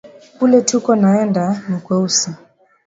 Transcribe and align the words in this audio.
Kule 0.37 0.61
tuko 0.61 0.95
naenda 0.95 1.61
ni 1.69 1.77
kweusi 1.77 2.31